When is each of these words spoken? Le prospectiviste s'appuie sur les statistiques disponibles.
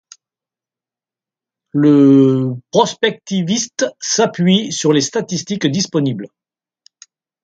Le 1.73 2.53
prospectiviste 2.71 3.85
s'appuie 3.99 4.73
sur 4.73 4.93
les 4.93 5.01
statistiques 5.01 5.67
disponibles. 5.67 6.25